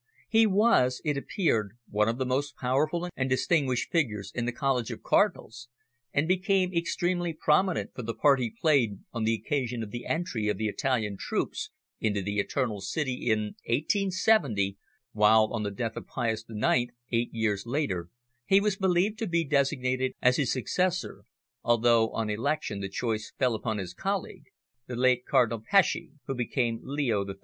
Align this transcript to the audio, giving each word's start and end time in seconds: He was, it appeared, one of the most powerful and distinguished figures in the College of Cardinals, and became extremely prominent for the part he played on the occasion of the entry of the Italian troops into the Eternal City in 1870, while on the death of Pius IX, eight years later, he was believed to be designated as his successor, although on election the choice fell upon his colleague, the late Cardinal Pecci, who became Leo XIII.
He 0.29 0.47
was, 0.47 0.99
it 1.05 1.15
appeared, 1.15 1.73
one 1.87 2.09
of 2.09 2.17
the 2.17 2.25
most 2.25 2.57
powerful 2.57 3.07
and 3.15 3.29
distinguished 3.29 3.91
figures 3.91 4.31
in 4.33 4.45
the 4.45 4.51
College 4.51 4.89
of 4.89 5.03
Cardinals, 5.03 5.67
and 6.11 6.27
became 6.27 6.73
extremely 6.73 7.33
prominent 7.33 7.93
for 7.93 8.01
the 8.01 8.15
part 8.15 8.39
he 8.39 8.49
played 8.49 8.97
on 9.13 9.25
the 9.25 9.35
occasion 9.35 9.83
of 9.83 9.91
the 9.91 10.07
entry 10.07 10.47
of 10.47 10.57
the 10.57 10.67
Italian 10.67 11.17
troops 11.19 11.69
into 11.99 12.23
the 12.23 12.39
Eternal 12.39 12.81
City 12.81 13.29
in 13.29 13.53
1870, 13.67 14.75
while 15.11 15.53
on 15.53 15.61
the 15.61 15.69
death 15.69 15.95
of 15.95 16.07
Pius 16.07 16.43
IX, 16.49 16.91
eight 17.11 17.29
years 17.31 17.67
later, 17.67 18.09
he 18.47 18.59
was 18.59 18.77
believed 18.77 19.19
to 19.19 19.27
be 19.27 19.43
designated 19.45 20.13
as 20.19 20.37
his 20.37 20.51
successor, 20.51 21.25
although 21.61 22.09
on 22.09 22.27
election 22.27 22.79
the 22.79 22.89
choice 22.89 23.33
fell 23.37 23.53
upon 23.53 23.77
his 23.77 23.93
colleague, 23.93 24.45
the 24.87 24.95
late 24.95 25.27
Cardinal 25.27 25.59
Pecci, 25.61 26.13
who 26.25 26.33
became 26.33 26.79
Leo 26.81 27.23
XIII. 27.23 27.35